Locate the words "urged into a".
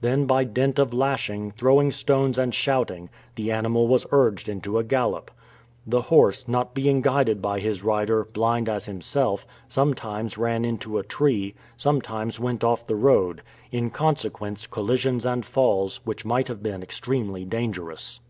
4.10-4.82